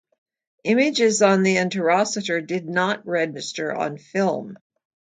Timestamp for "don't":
2.41-3.05